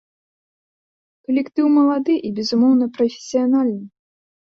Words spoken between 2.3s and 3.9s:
і, безумоўна, прафесіянальны.